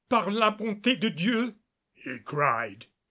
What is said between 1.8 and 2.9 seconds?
he cried.